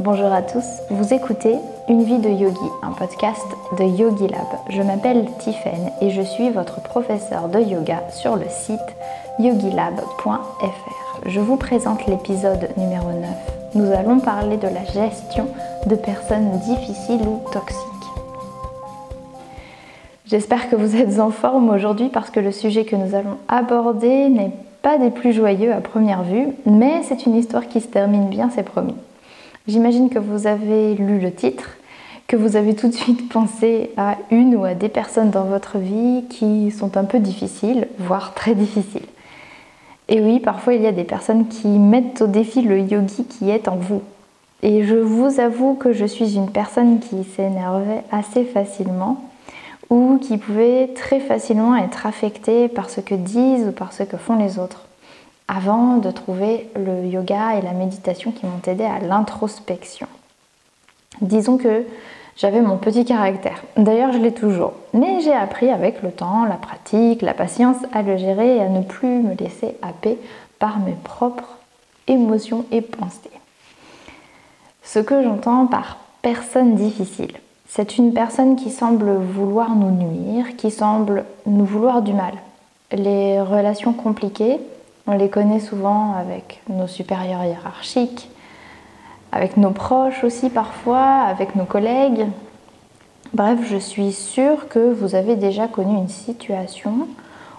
Bonjour 0.00 0.32
à 0.32 0.42
tous, 0.42 0.64
vous 0.90 1.12
écoutez 1.12 1.56
Une 1.88 2.04
vie 2.04 2.20
de 2.20 2.28
yogi, 2.28 2.70
un 2.82 2.92
podcast 2.92 3.44
de 3.76 3.82
Yogi 3.82 4.28
Lab. 4.28 4.46
Je 4.70 4.80
m'appelle 4.80 5.26
Tiffen 5.40 5.90
et 6.00 6.10
je 6.10 6.22
suis 6.22 6.50
votre 6.50 6.80
professeur 6.80 7.48
de 7.48 7.58
yoga 7.58 8.04
sur 8.10 8.36
le 8.36 8.44
site 8.48 8.78
yogilab.fr. 9.40 11.26
Je 11.26 11.40
vous 11.40 11.56
présente 11.56 12.06
l'épisode 12.06 12.68
numéro 12.76 13.08
9. 13.10 13.28
Nous 13.74 13.90
allons 13.90 14.20
parler 14.20 14.56
de 14.56 14.68
la 14.68 14.84
gestion 14.84 15.48
de 15.86 15.96
personnes 15.96 16.60
difficiles 16.60 17.26
ou 17.26 17.42
toxiques. 17.50 17.82
J'espère 20.26 20.70
que 20.70 20.76
vous 20.76 20.94
êtes 20.94 21.18
en 21.18 21.30
forme 21.30 21.70
aujourd'hui 21.70 22.08
parce 22.08 22.30
que 22.30 22.38
le 22.38 22.52
sujet 22.52 22.84
que 22.84 22.94
nous 22.94 23.16
allons 23.16 23.38
aborder 23.48 24.28
n'est 24.28 24.52
pas 24.80 24.96
des 24.96 25.10
plus 25.10 25.32
joyeux 25.32 25.72
à 25.72 25.80
première 25.80 26.22
vue, 26.22 26.50
mais 26.66 27.02
c'est 27.02 27.26
une 27.26 27.34
histoire 27.34 27.66
qui 27.66 27.80
se 27.80 27.88
termine 27.88 28.28
bien, 28.28 28.48
c'est 28.54 28.62
promis. 28.62 28.94
J'imagine 29.68 30.08
que 30.08 30.18
vous 30.18 30.46
avez 30.46 30.94
lu 30.94 31.18
le 31.18 31.30
titre, 31.30 31.76
que 32.26 32.36
vous 32.36 32.56
avez 32.56 32.74
tout 32.74 32.88
de 32.88 32.94
suite 32.94 33.28
pensé 33.32 33.90
à 33.98 34.16
une 34.30 34.56
ou 34.56 34.64
à 34.64 34.72
des 34.72 34.88
personnes 34.88 35.28
dans 35.28 35.44
votre 35.44 35.76
vie 35.76 36.24
qui 36.30 36.70
sont 36.70 36.96
un 36.96 37.04
peu 37.04 37.18
difficiles, 37.18 37.86
voire 37.98 38.32
très 38.32 38.54
difficiles. 38.54 39.04
Et 40.08 40.22
oui, 40.22 40.40
parfois 40.40 40.72
il 40.72 40.80
y 40.80 40.86
a 40.86 40.92
des 40.92 41.04
personnes 41.04 41.48
qui 41.48 41.68
mettent 41.68 42.22
au 42.22 42.26
défi 42.26 42.62
le 42.62 42.80
yogi 42.80 43.24
qui 43.24 43.50
est 43.50 43.68
en 43.68 43.76
vous. 43.76 44.00
Et 44.62 44.84
je 44.84 44.96
vous 44.96 45.38
avoue 45.38 45.74
que 45.74 45.92
je 45.92 46.06
suis 46.06 46.36
une 46.36 46.50
personne 46.50 46.98
qui 46.98 47.24
s'énervait 47.36 48.04
assez 48.10 48.44
facilement 48.44 49.22
ou 49.90 50.18
qui 50.18 50.38
pouvait 50.38 50.88
très 50.94 51.20
facilement 51.20 51.76
être 51.76 52.06
affectée 52.06 52.68
par 52.68 52.88
ce 52.88 53.02
que 53.02 53.14
disent 53.14 53.68
ou 53.68 53.72
par 53.72 53.92
ce 53.92 54.02
que 54.02 54.16
font 54.16 54.36
les 54.36 54.58
autres 54.58 54.87
avant 55.48 55.96
de 55.96 56.10
trouver 56.10 56.70
le 56.76 57.06
yoga 57.06 57.56
et 57.56 57.62
la 57.62 57.72
méditation 57.72 58.30
qui 58.30 58.46
m'ont 58.46 58.60
aidé 58.66 58.84
à 58.84 58.98
l'introspection. 59.00 60.06
Disons 61.20 61.56
que 61.56 61.84
j'avais 62.36 62.60
mon 62.60 62.76
petit 62.76 63.04
caractère. 63.04 63.62
D'ailleurs, 63.76 64.12
je 64.12 64.18
l'ai 64.18 64.32
toujours. 64.32 64.74
Mais 64.94 65.20
j'ai 65.20 65.32
appris 65.32 65.70
avec 65.70 66.02
le 66.02 66.12
temps, 66.12 66.44
la 66.44 66.54
pratique, 66.54 67.22
la 67.22 67.34
patience 67.34 67.78
à 67.92 68.02
le 68.02 68.16
gérer 68.16 68.56
et 68.56 68.60
à 68.60 68.68
ne 68.68 68.82
plus 68.82 69.22
me 69.22 69.34
laisser 69.34 69.76
happer 69.82 70.18
par 70.58 70.78
mes 70.78 70.96
propres 71.02 71.58
émotions 72.06 72.64
et 72.70 72.80
pensées. 72.80 73.30
Ce 74.84 75.00
que 75.00 75.22
j'entends 75.22 75.66
par 75.66 75.98
personne 76.22 76.76
difficile, 76.76 77.32
c'est 77.68 77.98
une 77.98 78.14
personne 78.14 78.56
qui 78.56 78.70
semble 78.70 79.16
vouloir 79.16 79.74
nous 79.74 79.90
nuire, 79.90 80.56
qui 80.56 80.70
semble 80.70 81.24
nous 81.46 81.64
vouloir 81.64 82.02
du 82.02 82.12
mal. 82.12 82.34
Les 82.92 83.40
relations 83.40 83.92
compliquées, 83.92 84.58
on 85.08 85.16
les 85.16 85.30
connaît 85.30 85.58
souvent 85.58 86.12
avec 86.12 86.60
nos 86.68 86.86
supérieurs 86.86 87.42
hiérarchiques, 87.42 88.30
avec 89.32 89.56
nos 89.56 89.70
proches 89.70 90.22
aussi 90.22 90.50
parfois, 90.50 91.22
avec 91.26 91.56
nos 91.56 91.64
collègues. 91.64 92.26
Bref, 93.32 93.58
je 93.64 93.78
suis 93.78 94.12
sûre 94.12 94.68
que 94.68 94.92
vous 94.92 95.14
avez 95.14 95.34
déjà 95.34 95.66
connu 95.66 95.96
une 95.96 96.08
situation 96.08 97.08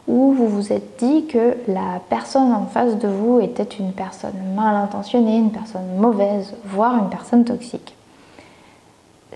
où 0.08 0.32
vous 0.34 0.48
vous 0.48 0.72
êtes 0.72 1.00
dit 1.00 1.26
que 1.26 1.58
la 1.68 2.00
personne 2.10 2.54
en 2.54 2.66
face 2.66 2.98
de 2.98 3.08
vous 3.08 3.40
était 3.40 3.64
une 3.64 3.94
personne 3.94 4.38
mal 4.56 4.76
intentionnée, 4.76 5.38
une 5.38 5.52
personne 5.52 5.96
mauvaise, 5.98 6.54
voire 6.66 6.98
une 6.98 7.10
personne 7.10 7.46
toxique. 7.46 7.96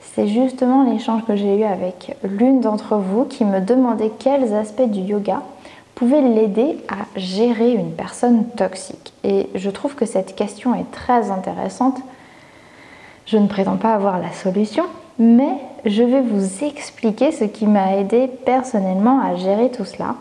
C'est 0.02 0.28
justement 0.28 0.84
l'échange 0.84 1.25
que 1.25 1.36
j'ai 1.36 1.59
eu 1.59 1.64
avec 1.64 2.16
l'une 2.23 2.61
d'entre 2.61 2.95
vous 2.95 3.25
qui 3.25 3.44
me 3.44 3.59
demandait 3.59 4.11
quels 4.19 4.53
aspects 4.53 4.89
du 4.89 5.00
yoga 5.00 5.41
pouvait 6.04 6.22
l'aider 6.22 6.78
à 6.90 7.06
gérer 7.18 7.72
une 7.72 7.94
personne 7.94 8.46
toxique. 8.58 9.14
Et 9.23 9.48
je 9.56 9.70
trouve 9.70 9.96
que 9.96 10.06
cette 10.06 10.36
question 10.36 10.76
est 10.76 10.92
très 10.92 11.32
intéressante. 11.32 11.98
Je 13.26 13.38
ne 13.38 13.48
prétends 13.48 13.78
pas 13.78 13.94
avoir 13.94 14.20
la 14.20 14.34
solution, 14.34 14.84
mais 15.18 15.54
je 15.86 16.04
vais 16.04 16.20
vous 16.20 16.66
expliquer 16.66 17.31
ce 17.31 17.46
qui 17.46 17.68
m'a 17.68 17.96
aidé 17.96 18.28
personnellement 18.28 19.22
à 19.22 19.38
gérer 19.38 19.72
tout 19.72 19.86
cela, 19.86 20.16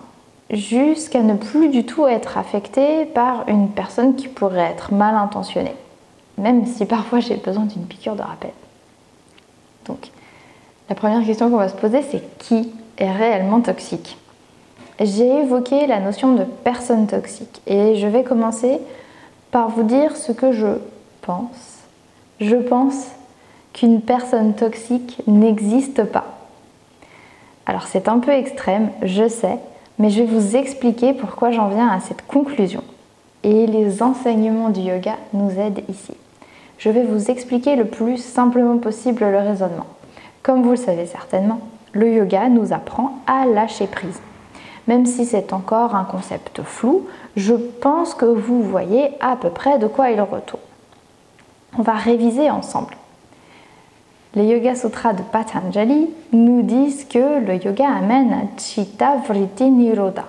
jusqu'à 0.50 1.22
ne 1.22 1.34
plus 1.34 1.68
du 1.68 1.84
tout 1.84 2.06
être 2.06 2.38
affectée 2.38 3.04
par 3.06 3.48
une 3.48 3.68
personne 3.68 4.14
qui 4.14 4.28
pourrait 4.28 4.70
être 4.70 4.94
mal 4.94 5.16
intentionnée, 5.16 5.74
même 6.38 6.64
si 6.64 6.86
parfois 6.86 7.18
j'ai 7.18 7.38
besoin 7.38 7.64
d'une 7.64 7.86
piqûre 7.86 8.14
de 8.14 8.22
rappel. 8.22 8.52
Donc, 9.86 10.10
la 10.88 10.94
première 10.94 11.26
question 11.26 11.50
qu'on 11.50 11.56
va 11.56 11.68
se 11.68 11.74
poser, 11.74 12.02
c'est 12.02 12.22
qui 12.38 12.72
est 12.98 13.10
réellement 13.10 13.60
toxique? 13.60 14.16
J'ai 15.00 15.40
évoqué 15.40 15.86
la 15.86 16.00
notion 16.00 16.34
de 16.34 16.44
personne 16.44 17.06
toxique 17.06 17.62
et 17.66 17.96
je 17.96 18.06
vais 18.06 18.24
commencer 18.24 18.78
par 19.50 19.68
vous 19.68 19.82
dire 19.82 20.16
ce 20.16 20.32
que 20.32 20.52
je 20.52 20.78
pense. 21.20 21.78
Je 22.40 22.56
pense 22.56 23.08
qu'une 23.72 24.00
personne 24.00 24.54
toxique 24.54 25.22
n'existe 25.26 26.04
pas. 26.04 26.24
Alors 27.66 27.86
c'est 27.86 28.08
un 28.08 28.18
peu 28.18 28.32
extrême, 28.32 28.90
je 29.02 29.28
sais, 29.28 29.58
mais 29.98 30.10
je 30.10 30.22
vais 30.22 30.26
vous 30.26 30.56
expliquer 30.56 31.12
pourquoi 31.12 31.50
j'en 31.50 31.68
viens 31.68 31.88
à 31.88 32.00
cette 32.00 32.26
conclusion. 32.26 32.82
Et 33.44 33.66
les 33.66 34.02
enseignements 34.02 34.70
du 34.70 34.80
yoga 34.80 35.16
nous 35.32 35.50
aident 35.58 35.82
ici. 35.88 36.14
Je 36.78 36.90
vais 36.90 37.04
vous 37.04 37.30
expliquer 37.30 37.76
le 37.76 37.84
plus 37.84 38.18
simplement 38.18 38.78
possible 38.78 39.24
le 39.24 39.38
raisonnement. 39.38 39.86
Comme 40.42 40.62
vous 40.62 40.70
le 40.70 40.76
savez 40.76 41.06
certainement, 41.06 41.60
le 41.92 42.12
yoga 42.12 42.48
nous 42.48 42.72
apprend 42.72 43.18
à 43.26 43.46
lâcher 43.46 43.86
prise. 43.86 44.20
Même 44.88 45.06
si 45.06 45.24
c'est 45.24 45.52
encore 45.52 45.94
un 45.94 46.04
concept 46.04 46.62
flou, 46.62 47.06
je 47.36 47.54
pense 47.54 48.14
que 48.14 48.24
vous 48.24 48.62
voyez 48.62 49.10
à 49.20 49.36
peu 49.36 49.50
près 49.50 49.78
de 49.78 49.86
quoi 49.86 50.10
il 50.10 50.20
retourne. 50.20 50.62
On 51.78 51.82
va 51.82 51.94
réviser 51.94 52.50
ensemble. 52.50 52.94
Les 54.34 54.46
Yoga 54.46 54.74
Sutras 54.74 55.12
de 55.12 55.22
Patanjali 55.22 56.08
nous 56.32 56.62
disent 56.62 57.04
que 57.04 57.40
le 57.40 57.62
yoga 57.62 57.86
amène 57.86 58.32
à 58.32 58.58
Chitta 58.58 59.16
Vritti 59.28 59.70
Nirodha. 59.70 60.24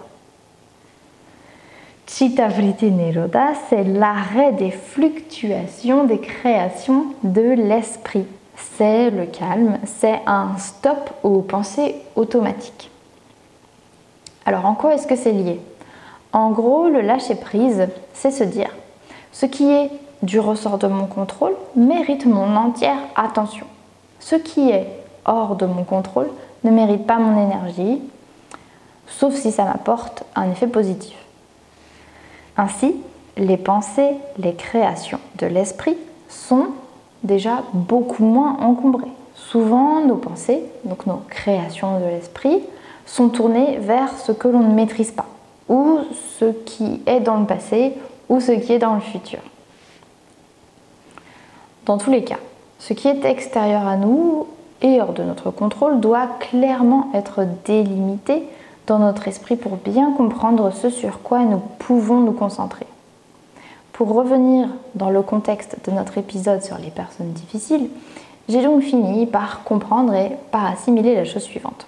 Chitta 2.05 2.49
Vritti 2.49 2.91
Nirodha, 2.91 3.53
c'est 3.69 3.85
l'arrêt 3.85 4.51
des 4.51 4.71
fluctuations 4.71 6.03
des 6.03 6.19
créations 6.19 7.05
de 7.23 7.41
l'esprit. 7.41 8.25
C'est 8.55 9.09
le 9.09 9.25
calme, 9.25 9.79
c'est 9.85 10.19
un 10.25 10.57
stop 10.57 11.11
aux 11.23 11.41
pensées 11.41 11.95
automatiques. 12.15 12.91
Alors 14.45 14.65
en 14.65 14.75
quoi 14.75 14.93
est-ce 14.93 15.07
que 15.07 15.15
c'est 15.15 15.31
lié? 15.31 15.59
En 16.31 16.51
gros, 16.51 16.89
le 16.89 17.01
lâcher-prise, 17.01 17.87
c'est 18.13 18.31
se 18.31 18.43
dire, 18.43 18.71
ce 19.31 19.45
qui 19.45 19.69
est 19.71 19.91
du 20.23 20.39
ressort 20.39 20.77
de 20.77 20.87
mon 20.87 21.05
contrôle 21.05 21.55
mérite 21.75 22.25
mon 22.25 22.55
entière 22.55 22.97
attention. 23.15 23.67
Ce 24.19 24.35
qui 24.35 24.69
est 24.69 24.87
hors 25.25 25.55
de 25.55 25.65
mon 25.65 25.83
contrôle 25.83 26.29
ne 26.63 26.71
mérite 26.71 27.05
pas 27.05 27.17
mon 27.17 27.45
énergie, 27.45 28.01
sauf 29.07 29.35
si 29.35 29.51
ça 29.51 29.65
m'apporte 29.65 30.23
un 30.35 30.49
effet 30.49 30.67
positif. 30.67 31.17
Ainsi, 32.57 32.95
les 33.37 33.57
pensées, 33.57 34.15
les 34.37 34.53
créations 34.53 35.19
de 35.39 35.47
l'esprit 35.47 35.97
sont 36.29 36.67
déjà 37.23 37.63
beaucoup 37.73 38.23
moins 38.23 38.57
encombrées. 38.59 39.11
Souvent, 39.35 40.01
nos 40.01 40.15
pensées, 40.15 40.63
donc 40.85 41.05
nos 41.05 41.21
créations 41.29 41.99
de 41.99 42.05
l'esprit, 42.05 42.61
sont 43.05 43.29
tournés 43.29 43.77
vers 43.77 44.17
ce 44.17 44.31
que 44.31 44.47
l'on 44.47 44.59
ne 44.59 44.73
maîtrise 44.73 45.11
pas, 45.11 45.25
ou 45.69 45.99
ce 46.39 46.45
qui 46.45 47.01
est 47.05 47.19
dans 47.19 47.37
le 47.37 47.45
passé, 47.45 47.93
ou 48.29 48.39
ce 48.39 48.51
qui 48.51 48.73
est 48.73 48.79
dans 48.79 48.95
le 48.95 49.01
futur. 49.01 49.39
Dans 51.85 51.97
tous 51.97 52.11
les 52.11 52.23
cas, 52.23 52.39
ce 52.79 52.93
qui 52.93 53.07
est 53.07 53.25
extérieur 53.25 53.87
à 53.87 53.97
nous 53.97 54.47
et 54.81 55.01
hors 55.01 55.13
de 55.13 55.23
notre 55.23 55.51
contrôle 55.51 55.99
doit 55.99 56.27
clairement 56.39 57.09
être 57.13 57.45
délimité 57.65 58.43
dans 58.87 58.99
notre 58.99 59.27
esprit 59.27 59.55
pour 59.55 59.77
bien 59.77 60.11
comprendre 60.11 60.71
ce 60.71 60.89
sur 60.89 61.21
quoi 61.21 61.39
nous 61.39 61.61
pouvons 61.79 62.19
nous 62.19 62.33
concentrer. 62.33 62.85
Pour 63.93 64.13
revenir 64.13 64.67
dans 64.95 65.09
le 65.09 65.21
contexte 65.21 65.77
de 65.85 65.91
notre 65.91 66.17
épisode 66.17 66.63
sur 66.63 66.77
les 66.77 66.89
personnes 66.89 67.31
difficiles, 67.31 67.89
j'ai 68.49 68.61
donc 68.61 68.81
fini 68.81 69.25
par 69.25 69.63
comprendre 69.63 70.13
et 70.13 70.31
par 70.51 70.65
assimiler 70.65 71.15
la 71.15 71.25
chose 71.25 71.43
suivante 71.43 71.85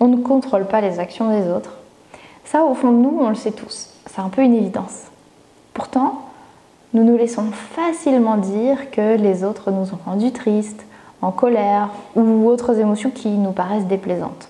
on 0.00 0.08
ne 0.08 0.16
contrôle 0.16 0.66
pas 0.66 0.80
les 0.80 0.98
actions 0.98 1.30
des 1.30 1.48
autres. 1.50 1.74
Ça, 2.44 2.64
au 2.64 2.74
fond 2.74 2.90
de 2.90 2.96
nous, 2.96 3.18
on 3.20 3.28
le 3.28 3.34
sait 3.34 3.52
tous. 3.52 3.90
C'est 4.06 4.20
un 4.20 4.30
peu 4.30 4.42
une 4.42 4.54
évidence. 4.54 5.04
Pourtant, 5.74 6.22
nous 6.94 7.04
nous 7.04 7.16
laissons 7.16 7.44
facilement 7.52 8.38
dire 8.38 8.90
que 8.90 9.16
les 9.16 9.44
autres 9.44 9.70
nous 9.70 9.92
ont 9.92 9.98
rendus 10.04 10.32
tristes, 10.32 10.84
en 11.22 11.30
colère 11.30 11.90
ou 12.16 12.48
autres 12.48 12.78
émotions 12.78 13.10
qui 13.10 13.28
nous 13.28 13.52
paraissent 13.52 13.86
déplaisantes. 13.86 14.48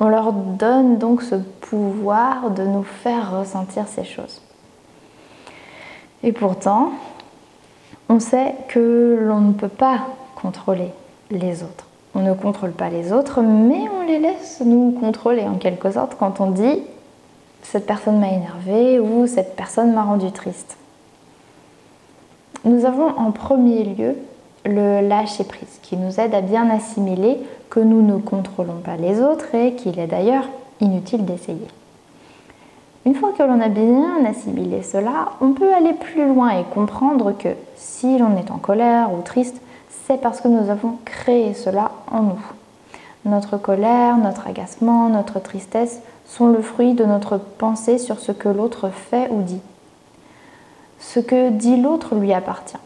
On 0.00 0.08
leur 0.08 0.32
donne 0.32 0.98
donc 0.98 1.22
ce 1.22 1.34
pouvoir 1.34 2.50
de 2.50 2.62
nous 2.62 2.84
faire 2.84 3.38
ressentir 3.38 3.86
ces 3.86 4.04
choses. 4.04 4.40
Et 6.22 6.32
pourtant, 6.32 6.92
on 8.08 8.18
sait 8.18 8.54
que 8.68 9.18
l'on 9.20 9.40
ne 9.40 9.52
peut 9.52 9.68
pas 9.68 10.06
contrôler 10.34 10.90
les 11.30 11.62
autres. 11.62 11.87
On 12.14 12.20
ne 12.20 12.32
contrôle 12.32 12.72
pas 12.72 12.88
les 12.88 13.12
autres, 13.12 13.42
mais 13.42 13.84
on 14.00 14.06
les 14.06 14.18
laisse 14.18 14.62
nous 14.64 14.92
contrôler 14.92 15.42
en 15.42 15.54
quelque 15.54 15.90
sorte 15.90 16.16
quand 16.18 16.40
on 16.40 16.50
dit 16.50 16.82
cette 17.62 17.86
personne 17.86 18.18
m'a 18.18 18.32
énervé 18.32 18.98
ou 18.98 19.26
cette 19.26 19.54
personne 19.56 19.92
m'a 19.92 20.02
rendu 20.02 20.32
triste. 20.32 20.78
Nous 22.64 22.86
avons 22.86 23.08
en 23.18 23.30
premier 23.30 23.84
lieu 23.84 24.16
le 24.64 25.06
lâcher 25.06 25.44
prise, 25.44 25.78
qui 25.82 25.96
nous 25.96 26.18
aide 26.18 26.34
à 26.34 26.40
bien 26.40 26.68
assimiler 26.70 27.38
que 27.70 27.80
nous 27.80 28.02
ne 28.02 28.18
contrôlons 28.18 28.80
pas 28.84 28.96
les 28.96 29.20
autres 29.20 29.54
et 29.54 29.74
qu'il 29.74 29.98
est 29.98 30.06
d'ailleurs 30.06 30.48
inutile 30.80 31.24
d'essayer. 31.24 31.68
Une 33.06 33.14
fois 33.14 33.32
que 33.32 33.42
l'on 33.42 33.60
a 33.60 33.68
bien 33.68 34.24
assimilé 34.26 34.82
cela, 34.82 35.30
on 35.40 35.52
peut 35.52 35.72
aller 35.72 35.94
plus 35.94 36.26
loin 36.26 36.50
et 36.50 36.64
comprendre 36.74 37.32
que 37.32 37.48
si 37.76 38.18
l'on 38.18 38.36
est 38.36 38.50
en 38.50 38.58
colère 38.58 39.12
ou 39.12 39.22
triste, 39.22 39.60
c'est 40.08 40.20
parce 40.22 40.40
que 40.40 40.48
nous 40.48 40.70
avons 40.70 40.96
créé 41.04 41.52
cela 41.52 41.92
en 42.10 42.22
nous. 42.22 42.46
Notre 43.26 43.58
colère, 43.58 44.16
notre 44.16 44.48
agacement, 44.48 45.10
notre 45.10 45.38
tristesse 45.38 46.00
sont 46.24 46.48
le 46.48 46.62
fruit 46.62 46.94
de 46.94 47.04
notre 47.04 47.36
pensée 47.36 47.98
sur 47.98 48.18
ce 48.18 48.32
que 48.32 48.48
l'autre 48.48 48.88
fait 48.88 49.28
ou 49.30 49.42
dit. 49.42 49.60
Ce 50.98 51.20
que 51.20 51.50
dit 51.50 51.76
l'autre 51.76 52.14
lui 52.14 52.32
appartient. 52.32 52.78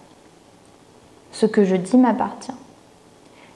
Ce 1.31 1.47
que 1.47 1.65
je 1.65 1.77
dis 1.77 1.97
m'appartient. 1.97 2.51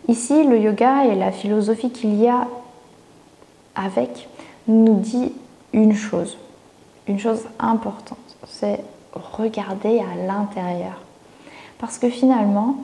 Ici, 0.07 0.45
le 0.45 0.61
yoga 0.61 1.07
et 1.07 1.17
la 1.17 1.33
philosophie 1.33 1.91
qu'il 1.91 2.15
y 2.15 2.29
a 2.29 2.47
avec 3.75 4.29
nous 4.69 4.95
dit 5.01 5.33
une 5.73 5.95
chose, 5.95 6.39
une 7.09 7.19
chose 7.19 7.43
importante, 7.59 8.37
c'est 8.47 8.81
regarder 9.13 9.99
à 9.99 10.25
l'intérieur. 10.25 11.01
Parce 11.79 11.99
que 11.99 12.09
finalement, 12.09 12.77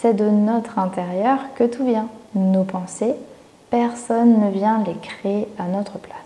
c'est 0.00 0.14
de 0.14 0.28
notre 0.28 0.78
intérieur 0.78 1.38
que 1.54 1.64
tout 1.64 1.84
vient. 1.84 2.08
Nos 2.34 2.64
pensées, 2.64 3.14
personne 3.70 4.40
ne 4.40 4.50
vient 4.50 4.82
les 4.86 4.94
créer 4.94 5.48
à 5.58 5.64
notre 5.64 5.98
place. 5.98 6.16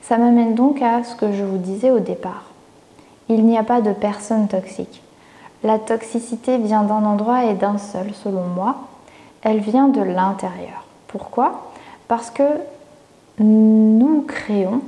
Ça 0.00 0.16
m'amène 0.18 0.54
donc 0.54 0.80
à 0.82 1.04
ce 1.04 1.14
que 1.14 1.32
je 1.32 1.44
vous 1.44 1.58
disais 1.58 1.90
au 1.90 2.00
départ. 2.00 2.44
Il 3.28 3.44
n'y 3.44 3.58
a 3.58 3.62
pas 3.62 3.80
de 3.80 3.92
personne 3.92 4.48
toxique. 4.48 5.02
La 5.62 5.78
toxicité 5.78 6.58
vient 6.58 6.82
d'un 6.82 7.04
endroit 7.04 7.44
et 7.44 7.54
d'un 7.54 7.78
seul, 7.78 8.12
selon 8.14 8.44
moi. 8.44 8.76
Elle 9.42 9.60
vient 9.60 9.88
de 9.88 10.02
l'intérieur. 10.02 10.84
Pourquoi? 11.08 11.70
Parce 12.08 12.30
que 12.30 12.42
nous 13.38 14.22
créons 14.22 14.80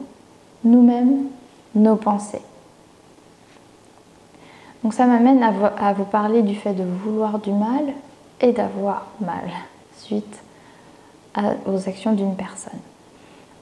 nous-mêmes 0.64 1.24
nos 1.74 1.96
pensées. 1.96 2.42
Donc 4.82 4.94
ça 4.94 5.06
m'amène 5.06 5.42
à 5.42 5.92
vous 5.92 6.04
parler 6.04 6.42
du 6.42 6.54
fait 6.54 6.74
de 6.74 6.84
vouloir 6.84 7.38
du 7.38 7.52
mal 7.52 7.84
et 8.40 8.52
d'avoir 8.52 9.06
mal 9.20 9.48
suite 9.98 10.42
aux 11.66 11.88
actions 11.88 12.12
d'une 12.12 12.34
personne. 12.34 12.78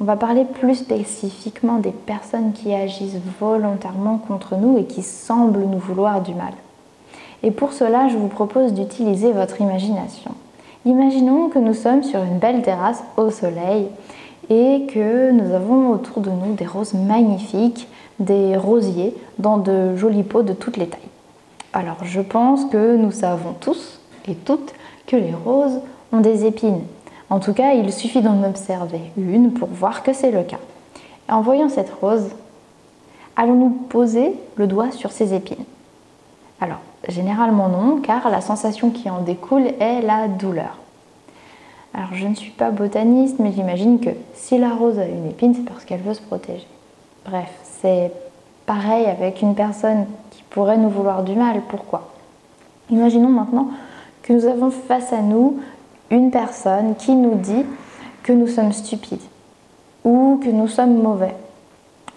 On 0.00 0.05
va 0.05 0.17
parler 0.17 0.44
plus 0.44 0.76
spécifiquement 0.76 1.79
des 1.79 1.93
personnes 1.93 2.53
qui 2.53 2.75
agissent 2.75 3.19
volontairement 3.41 4.19
contre 4.19 4.56
nous 4.56 4.79
et 4.79 4.85
qui 4.85 5.03
semblent 5.03 5.65
nous 5.65 5.79
vouloir 5.79 6.21
du 6.21 6.35
mal. 6.35 6.53
Et 7.43 7.50
pour 7.50 7.73
cela, 7.73 8.09
je 8.09 8.17
vous 8.17 8.29
propose 8.29 8.73
d'utiliser 8.73 9.32
votre 9.32 9.61
imagination. 9.61 10.32
Imaginons 10.85 11.49
que 11.49 11.59
nous 11.59 11.75
sommes 11.75 12.03
sur 12.03 12.23
une 12.23 12.38
belle 12.38 12.62
terrasse 12.62 13.03
au 13.17 13.31
soleil 13.31 13.87
et 14.50 14.87
que 14.93 15.31
nous 15.31 15.55
avons 15.55 15.91
autour 15.91 16.20
de 16.20 16.31
nous 16.31 16.55
des 16.55 16.67
roses 16.67 16.94
magnifiques, 16.94 17.88
des 18.19 18.56
rosiers 18.56 19.15
dans 19.38 19.59
de 19.59 19.97
jolis 19.97 20.23
pots 20.23 20.43
de 20.43 20.53
toutes 20.53 20.77
les 20.77 20.88
tailles. 20.88 21.00
Alors 21.73 22.05
je 22.05 22.20
pense 22.20 22.65
que 22.67 22.97
nous 22.97 23.11
savons 23.11 23.55
tous 23.61 24.00
et 24.29 24.35
toutes 24.35 24.75
que 25.06 25.17
les 25.17 25.35
roses 25.35 25.81
ont 26.12 26.21
des 26.21 26.47
épines. 26.47 26.82
En 27.31 27.41
tout 27.41 27.53
cas, 27.53 27.73
il 27.73 27.93
suffit 27.93 28.23
d'en 28.23 28.43
observer 28.44 29.00
une 29.17 29.53
pour 29.53 29.69
voir 29.69 30.03
que 30.03 30.12
c'est 30.12 30.31
le 30.31 30.43
cas. 30.43 30.59
en 31.29 31.41
voyant 31.41 31.69
cette 31.69 31.91
rose, 32.00 32.31
allons-nous 33.37 33.71
poser 33.71 34.35
le 34.56 34.67
doigt 34.67 34.93
sur 34.93 35.11
ses 35.11 35.35
épines? 35.35 35.65
Alors, 36.61 36.81
généralement 37.09 37.69
non, 37.69 38.00
car 38.00 38.31
la 38.31 38.41
sensation 38.41 38.91
qui 38.91 39.11
en 39.11 39.21
découle 39.21 39.67
est 39.81 40.03
la 40.03 40.29
douleur. 40.29 40.79
Alors, 41.94 42.15
je 42.15 42.27
ne 42.27 42.35
suis 42.35 42.50
pas 42.50 42.70
botaniste, 42.70 43.38
mais 43.38 43.53
j'imagine 43.53 44.00
que 44.00 44.11
si 44.35 44.59
la 44.59 44.70
rose 44.70 44.99
a 44.99 45.06
une 45.06 45.29
épine, 45.29 45.55
c'est 45.55 45.65
parce 45.65 45.85
qu'elle 45.85 46.00
veut 46.00 46.15
se 46.15 46.23
protéger. 46.23 46.67
Bref, 47.25 47.50
c'est 47.62 48.12
pareil 48.67 49.06
avec 49.06 49.43
une 49.43 49.55
personne 49.55 50.06
qui 50.31 50.43
pourrait 50.50 50.77
nous 50.77 50.91
vouloir 50.91 51.23
du 51.23 51.35
mal. 51.35 51.62
Pourquoi? 51.69 52.12
Imaginons 52.91 53.29
maintenant 53.29 53.69
que 54.25 54.32
nous 54.32 54.47
avons 54.47 54.71
face 54.71 55.12
à 55.12 55.21
nous 55.21 55.61
une 56.11 56.31
personne 56.31 56.97
qui 56.97 57.15
nous 57.15 57.37
dit 57.37 57.65
que 58.23 58.32
nous 58.32 58.49
sommes 58.49 58.73
stupides 58.73 59.21
ou 60.03 60.41
que 60.43 60.49
nous 60.49 60.67
sommes 60.67 61.00
mauvais 61.00 61.37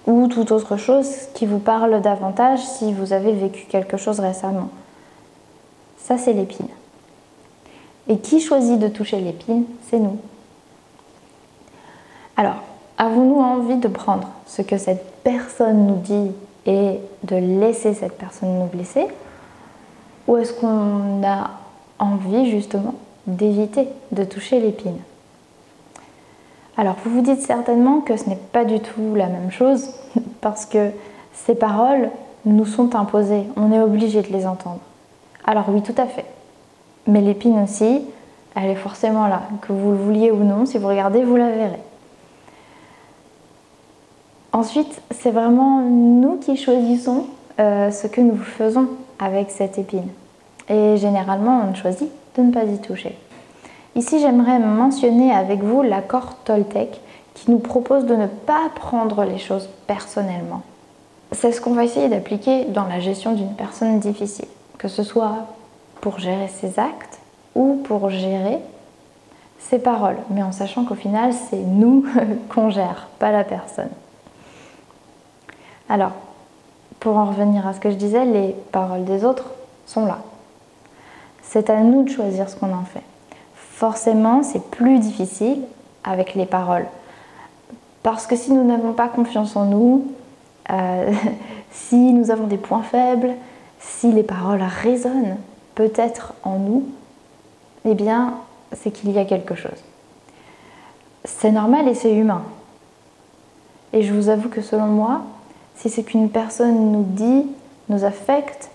ou 0.08 0.28
toute 0.28 0.52
autre 0.52 0.78
chose 0.78 1.10
qui 1.34 1.46
vous 1.46 1.60
parle 1.60 2.02
davantage 2.02 2.60
si 2.66 2.94
vous 2.94 3.12
avez 3.12 3.34
vécu 3.34 3.66
quelque 3.66 3.98
chose 3.98 4.22
récemment. 4.22 4.70
Ça, 5.98 6.18
c'est 6.18 6.32
l'épine. 6.32 6.70
Et 8.08 8.18
qui 8.20 8.40
choisit 8.40 8.80
de 8.80 8.88
toucher 8.88 9.20
l'épine? 9.20 9.66
C'est 9.90 10.00
nous. 10.00 10.18
Alors, 12.38 12.64
avons-nous 12.98 13.42
envie 13.42 13.76
de 13.76 13.90
prendre 13.90 14.30
ce 14.46 14.62
que 14.62 14.78
cette 14.78 15.06
personne 15.24 15.88
nous 15.88 15.98
dit 15.98 16.32
et 16.66 17.02
de 17.24 17.36
laisser 17.36 17.94
cette 17.94 18.18
personne 18.18 18.60
nous 18.60 18.68
blesser? 18.68 19.08
Ou 20.26 20.38
est-ce 20.38 20.54
qu'on 20.54 21.22
a 21.26 21.50
envie 22.00 22.50
justement 22.50 22.96
d'éviter 23.26 23.88
de 24.12 24.24
toucher 24.24 24.60
l'épine. 24.60 24.98
Alors 26.78 26.96
vous 27.04 27.12
vous 27.12 27.22
dites 27.22 27.42
certainement 27.42 28.02
que 28.02 28.18
ce 28.18 28.30
n'est 28.30 28.40
pas 28.52 28.64
du 28.64 28.80
tout 28.80 29.16
la 29.16 29.28
même 29.28 29.52
chose 29.52 29.90
parce 30.42 30.66
que 30.66 30.92
ces 31.34 31.56
paroles 31.56 32.10
nous 32.46 32.66
sont 32.66 32.96
imposées, 32.96 33.44
on 33.56 33.72
est 33.72 33.80
obligé 33.80 34.22
de 34.22 34.32
les 34.32 34.46
entendre. 34.46 34.80
Alors 35.46 35.66
oui, 35.70 35.82
tout 35.82 35.96
à 35.98 36.06
fait. 36.06 36.26
Mais 37.08 37.22
l'épine 37.22 37.60
aussi, 37.64 38.02
elle 38.56 38.70
est 38.70 38.76
forcément 38.76 39.28
là, 39.28 39.44
que 39.62 39.72
vous 39.72 39.92
le 39.92 39.98
vouliez 39.98 40.32
ou 40.32 40.44
non, 40.44 40.66
si 40.66 40.78
vous 40.78 40.88
regardez, 40.88 41.24
vous 41.24 41.36
la 41.36 41.52
verrez. 41.52 41.80
Ensuite, 44.52 45.02
c'est 45.12 45.32
vraiment 45.32 45.82
nous 45.82 46.38
qui 46.38 46.58
choisissons 46.58 47.28
euh, 47.60 47.92
ce 47.92 48.08
que 48.08 48.22
nous 48.22 48.38
faisons 48.38 48.88
avec 49.20 49.52
cette 49.52 49.78
épine. 49.78 50.08
Et 50.70 50.98
généralement, 50.98 51.64
on 51.70 51.74
choisit 51.76 52.10
de 52.36 52.42
ne 52.42 52.52
pas 52.52 52.64
y 52.64 52.80
toucher. 52.80 53.18
Ici, 53.96 54.20
j'aimerais 54.20 54.60
mentionner 54.60 55.32
avec 55.32 55.64
vous 55.64 55.82
l'accord 55.82 56.36
Toltec 56.44 57.02
qui 57.34 57.52
nous 57.52 57.60
propose 57.60 58.06
de 58.06 58.16
ne 58.16 58.28
pas 58.28 58.70
prendre 58.76 59.24
les 59.24 59.38
choses 59.38 59.70
personnellement. 59.88 60.62
C'est 61.32 61.52
ce 61.52 61.62
qu'on 61.62 61.74
va 61.74 61.84
essayer 61.84 62.10
d'appliquer 62.10 62.66
dans 62.66 62.86
la 62.86 63.00
gestion 63.00 63.34
d'une 63.34 63.54
personne 63.54 64.00
difficile, 64.00 64.48
que 64.78 64.88
ce 64.88 65.04
soit 65.04 65.48
pour 66.02 66.20
gérer 66.20 66.48
ses 66.48 66.80
actes 66.80 67.20
ou 67.56 67.82
pour 67.84 68.10
gérer 68.10 68.60
ses 69.60 69.80
paroles, 69.80 70.18
mais 70.30 70.44
en 70.44 70.52
sachant 70.52 70.86
qu'au 70.86 70.96
final, 70.96 71.34
c'est 71.34 71.58
nous 71.58 72.06
qu'on 72.54 72.70
gère, 72.70 73.08
pas 73.20 73.32
la 73.32 73.44
personne. 73.44 73.90
Alors, 75.90 76.14
pour 77.00 77.18
en 77.18 77.26
revenir 77.26 77.68
à 77.68 77.74
ce 77.74 77.80
que 77.80 77.92
je 77.92 77.96
disais, 77.96 78.26
les 78.26 78.56
paroles 78.72 79.06
des 79.06 79.26
autres 79.26 79.52
sont 79.86 80.06
là. 80.06 80.20
C'est 81.50 81.70
à 81.70 81.82
nous 81.82 82.04
de 82.04 82.10
choisir 82.10 82.50
ce 82.50 82.56
qu'on 82.56 82.74
en 82.74 82.84
fait. 82.84 83.04
Forcément, 83.56 84.44
c'est 84.44 84.64
plus 84.70 85.00
difficile 85.00 85.62
avec 86.04 86.36
les 86.36 86.46
paroles. 86.46 86.88
Parce 88.04 88.28
que 88.28 88.36
si 88.36 88.52
nous 88.52 88.64
n'avons 88.64 88.94
pas 88.94 89.08
confiance 89.08 89.56
en 89.56 89.66
nous, 89.66 90.08
euh, 90.72 91.12
si 91.72 92.14
nous 92.14 92.32
avons 92.32 92.48
des 92.48 92.58
points 92.58 92.84
faibles, 92.84 93.34
si 93.80 94.12
les 94.12 94.24
paroles 94.24 94.64
résonnent 94.64 95.38
peut-être 95.76 96.34
en 96.44 96.58
nous, 96.58 96.86
eh 97.86 97.94
bien, 97.94 98.36
c'est 98.74 98.92
qu'il 98.92 99.12
y 99.12 99.20
a 99.20 99.26
quelque 99.26 99.56
chose. 99.56 99.84
C'est 101.24 101.52
normal 101.52 101.88
et 101.88 101.94
c'est 101.94 102.14
humain. 102.14 102.44
Et 103.94 104.04
je 104.04 104.14
vous 104.14 104.30
avoue 104.30 104.50
que 104.50 104.62
selon 104.62 104.88
moi, 104.88 105.22
si 105.76 105.90
c'est 105.90 106.04
qu'une 106.04 106.30
personne 106.30 106.92
nous 106.92 107.04
dit, 107.04 107.46
nous 107.90 108.04
affecte, 108.04 108.70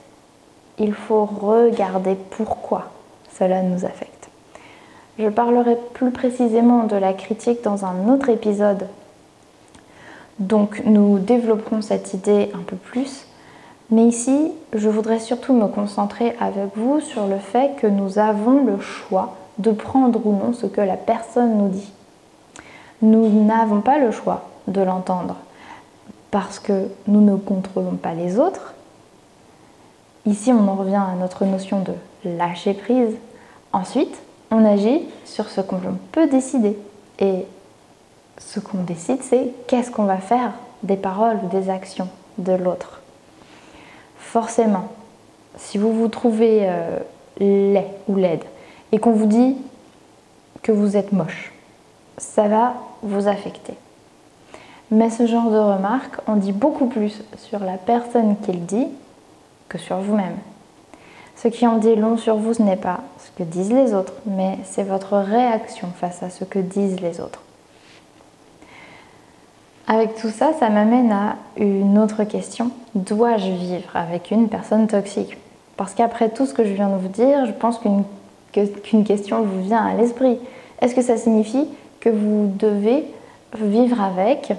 il 0.78 0.94
faut 0.94 1.24
regarder 1.24 2.16
pourquoi 2.30 2.90
cela 3.38 3.62
nous 3.62 3.84
affecte. 3.84 4.28
Je 5.18 5.28
parlerai 5.28 5.76
plus 5.94 6.10
précisément 6.10 6.84
de 6.84 6.96
la 6.96 7.12
critique 7.12 7.62
dans 7.62 7.84
un 7.84 8.08
autre 8.08 8.30
épisode. 8.30 8.86
Donc 10.38 10.82
nous 10.84 11.18
développerons 11.18 11.82
cette 11.82 12.14
idée 12.14 12.50
un 12.54 12.62
peu 12.62 12.76
plus. 12.76 13.26
Mais 13.90 14.04
ici, 14.06 14.52
je 14.72 14.88
voudrais 14.88 15.18
surtout 15.18 15.52
me 15.52 15.66
concentrer 15.66 16.34
avec 16.40 16.76
vous 16.76 17.00
sur 17.00 17.26
le 17.26 17.38
fait 17.38 17.76
que 17.76 17.86
nous 17.86 18.18
avons 18.18 18.64
le 18.64 18.80
choix 18.80 19.34
de 19.58 19.70
prendre 19.70 20.26
ou 20.26 20.32
non 20.32 20.54
ce 20.54 20.66
que 20.66 20.80
la 20.80 20.96
personne 20.96 21.58
nous 21.58 21.68
dit. 21.68 21.92
Nous 23.02 23.44
n'avons 23.44 23.82
pas 23.82 23.98
le 23.98 24.10
choix 24.10 24.44
de 24.66 24.80
l'entendre 24.80 25.36
parce 26.30 26.58
que 26.58 26.88
nous 27.06 27.20
ne 27.20 27.36
contrôlons 27.36 27.96
pas 27.96 28.14
les 28.14 28.38
autres, 28.38 28.71
Ici, 30.24 30.52
on 30.52 30.68
en 30.68 30.76
revient 30.76 30.94
à 30.94 31.14
notre 31.18 31.44
notion 31.44 31.82
de 31.82 31.94
lâcher 32.36 32.74
prise. 32.74 33.14
Ensuite, 33.72 34.16
on 34.50 34.64
agit 34.64 35.02
sur 35.24 35.48
ce 35.48 35.60
qu'on 35.60 35.80
peut 36.12 36.28
décider. 36.28 36.78
Et 37.18 37.46
ce 38.38 38.60
qu'on 38.60 38.82
décide, 38.82 39.22
c'est 39.22 39.48
qu'est-ce 39.66 39.90
qu'on 39.90 40.04
va 40.04 40.18
faire 40.18 40.52
des 40.82 40.96
paroles 40.96 41.38
ou 41.44 41.48
des 41.48 41.70
actions 41.70 42.08
de 42.38 42.52
l'autre. 42.52 43.00
Forcément, 44.18 44.88
si 45.56 45.78
vous 45.78 45.92
vous 45.92 46.08
trouvez 46.08 46.60
euh, 46.62 46.98
laid 47.38 47.86
ou 48.08 48.16
laide 48.16 48.44
et 48.90 48.98
qu'on 48.98 49.12
vous 49.12 49.26
dit 49.26 49.56
que 50.62 50.72
vous 50.72 50.96
êtes 50.96 51.12
moche, 51.12 51.52
ça 52.18 52.48
va 52.48 52.74
vous 53.02 53.28
affecter. 53.28 53.74
Mais 54.90 55.10
ce 55.10 55.26
genre 55.26 55.50
de 55.50 55.58
remarques 55.58 56.20
on 56.26 56.36
dit 56.36 56.52
beaucoup 56.52 56.86
plus 56.86 57.22
sur 57.36 57.58
la 57.60 57.78
personne 57.78 58.36
qui 58.42 58.52
le 58.52 58.58
dit 58.58 58.86
sur 59.78 59.96
vous-même. 59.98 60.36
Ce 61.36 61.48
qui 61.48 61.66
en 61.66 61.78
dit 61.78 61.96
long 61.96 62.16
sur 62.16 62.36
vous, 62.36 62.54
ce 62.54 62.62
n'est 62.62 62.76
pas 62.76 63.00
ce 63.18 63.30
que 63.36 63.42
disent 63.42 63.72
les 63.72 63.94
autres, 63.94 64.14
mais 64.26 64.58
c'est 64.64 64.84
votre 64.84 65.16
réaction 65.16 65.88
face 65.98 66.22
à 66.22 66.30
ce 66.30 66.44
que 66.44 66.58
disent 66.58 67.00
les 67.00 67.20
autres. 67.20 67.42
Avec 69.88 70.14
tout 70.14 70.30
ça, 70.30 70.52
ça 70.58 70.70
m'amène 70.70 71.10
à 71.10 71.36
une 71.56 71.98
autre 71.98 72.22
question. 72.24 72.70
Dois-je 72.94 73.50
vivre 73.50 73.96
avec 73.96 74.30
une 74.30 74.48
personne 74.48 74.86
toxique? 74.86 75.36
Parce 75.76 75.94
qu'après 75.94 76.28
tout 76.28 76.46
ce 76.46 76.54
que 76.54 76.64
je 76.64 76.72
viens 76.72 76.88
de 76.88 76.96
vous 76.96 77.08
dire, 77.08 77.46
je 77.46 77.52
pense 77.52 77.80
qu'une 77.80 79.04
question 79.04 79.42
vous 79.42 79.62
vient 79.62 79.84
à 79.84 79.94
l'esprit. 79.94 80.38
Est-ce 80.80 80.94
que 80.94 81.02
ça 81.02 81.16
signifie 81.16 81.66
que 81.98 82.10
vous 82.10 82.52
devez 82.56 83.04
vivre 83.58 84.00
avec 84.00 84.52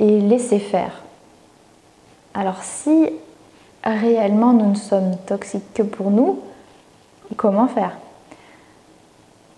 et 0.00 0.20
laisser 0.20 0.58
faire? 0.58 1.02
Alors 2.34 2.62
si 2.62 3.10
réellement 3.84 4.52
nous 4.52 4.70
ne 4.70 4.74
sommes 4.74 5.16
toxiques 5.26 5.74
que 5.74 5.82
pour 5.82 6.10
nous, 6.10 6.40
comment 7.36 7.68
faire? 7.68 7.96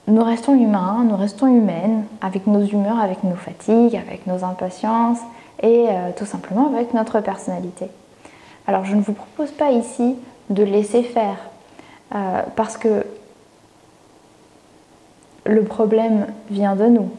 Nous 0.07 0.25
restons 0.25 0.55
humains, 0.55 1.05
nous 1.09 1.17
restons 1.17 1.47
humaines, 1.47 2.05
avec 2.21 2.47
nos 2.47 2.65
humeurs, 2.65 2.99
avec 2.99 3.23
nos 3.23 3.37
fatigues, 3.37 3.97
avec 3.97 4.27
nos 4.27 4.45
impatiences 4.45 5.21
et 5.63 5.87
euh, 5.89 6.11
tout 6.17 6.27
simplement 6.27 6.67
avec 6.67 6.95
notre 6.95 7.21
personnalité. 7.21 7.87
Alors 8.67 8.85
je 8.85 8.97
ne 8.97 9.03
vous 9.03 9.13
propose 9.13 9.51
pas 9.53 9.71
ici 9.71 10.17
de 10.49 10.65
laisser 10.65 11.03
faire, 11.03 11.37
euh, 12.15 12.43
parce 12.57 12.77
que 12.77 13.07
le 15.45 15.65
problème 15.65 16.27
vient 16.51 16.77
de 16.77 16.87
nous. 16.87 17.11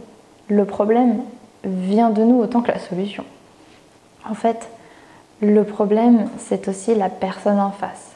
Le 0.50 0.66
problème 0.66 1.22
vient 1.64 2.10
de 2.10 2.24
nous 2.24 2.40
autant 2.40 2.62
que 2.62 2.72
la 2.72 2.80
solution. 2.80 3.24
En 4.30 4.34
fait, 4.34 4.70
le 5.42 5.64
problème, 5.64 6.30
c'est 6.38 6.68
aussi 6.68 6.96
la 6.96 7.10
personne 7.10 7.60
en 7.60 7.72
face. 7.72 8.12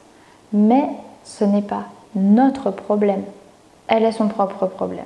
Mais 0.53 0.87
ce 1.23 1.43
n'est 1.43 1.61
pas 1.61 1.85
notre 2.15 2.71
problème. 2.71 3.23
Elle 3.87 4.03
est 4.03 4.11
son 4.11 4.27
propre 4.27 4.67
problème. 4.67 5.05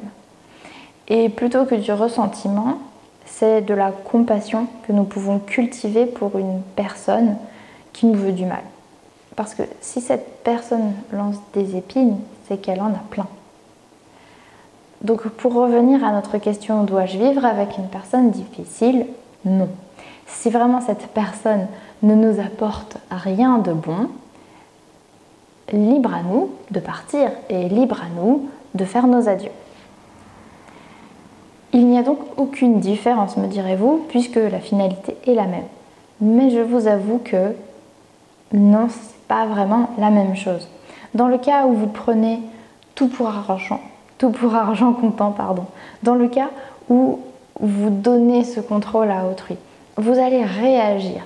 Et 1.07 1.29
plutôt 1.29 1.65
que 1.65 1.75
du 1.75 1.91
ressentiment, 1.91 2.77
c'est 3.25 3.61
de 3.61 3.73
la 3.73 3.91
compassion 3.91 4.67
que 4.87 4.91
nous 4.91 5.05
pouvons 5.05 5.39
cultiver 5.39 6.05
pour 6.05 6.37
une 6.37 6.61
personne 6.75 7.37
qui 7.93 8.05
nous 8.05 8.15
veut 8.15 8.31
du 8.31 8.45
mal. 8.45 8.61
Parce 9.35 9.53
que 9.53 9.63
si 9.81 10.01
cette 10.01 10.43
personne 10.43 10.93
lance 11.11 11.37
des 11.53 11.77
épines, 11.77 12.17
c'est 12.47 12.57
qu'elle 12.57 12.81
en 12.81 12.87
a 12.87 13.03
plein. 13.09 13.27
Donc 15.01 15.27
pour 15.29 15.53
revenir 15.53 16.03
à 16.03 16.11
notre 16.11 16.37
question, 16.37 16.83
dois-je 16.83 17.17
vivre 17.17 17.45
avec 17.45 17.77
une 17.77 17.87
personne 17.87 18.31
difficile? 18.31 19.05
Non. 19.45 19.69
Si 20.27 20.49
vraiment 20.49 20.81
cette 20.81 21.07
personne 21.07 21.67
ne 22.01 22.15
nous 22.15 22.39
apporte 22.39 22.97
rien 23.11 23.57
de 23.57 23.73
bon, 23.73 24.09
libre 25.71 26.13
à 26.13 26.23
nous 26.23 26.51
de 26.71 26.79
partir 26.79 27.31
et 27.49 27.69
libre 27.69 28.01
à 28.01 28.21
nous 28.21 28.49
de 28.73 28.85
faire 28.85 29.07
nos 29.07 29.27
adieux. 29.27 29.51
Il 31.73 31.87
n'y 31.87 31.99
a 31.99 32.03
donc 32.03 32.19
aucune 32.37 32.79
différence, 32.79 33.37
me 33.37 33.47
direz-vous, 33.47 34.05
puisque 34.09 34.37
la 34.37 34.59
finalité 34.59 35.15
est 35.27 35.35
la 35.35 35.45
même. 35.45 35.67
Mais 36.19 36.49
je 36.49 36.59
vous 36.59 36.87
avoue 36.87 37.19
que 37.23 37.53
non, 38.53 38.87
c'est 38.89 39.27
pas 39.27 39.45
vraiment 39.45 39.91
la 39.99 40.09
même 40.09 40.35
chose. 40.35 40.67
Dans 41.13 41.27
le 41.27 41.37
cas 41.37 41.65
où 41.67 41.73
vous 41.73 41.87
prenez 41.87 42.39
tout 42.95 43.07
pour 43.07 43.27
argent, 43.27 43.79
tout 44.17 44.31
pour 44.31 44.55
argent 44.55 44.93
comptant, 44.93 45.31
pardon, 45.31 45.65
dans 46.01 46.15
le 46.15 46.27
cas 46.27 46.49
où 46.89 47.19
vous 47.59 47.89
donnez 47.89 48.43
ce 48.43 48.59
contrôle 48.59 49.11
à 49.11 49.27
autrui, 49.27 49.57
vous 49.97 50.17
allez 50.17 50.43
réagir 50.43 51.21